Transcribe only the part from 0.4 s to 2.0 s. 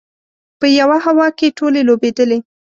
په یوه هوا کې ټولې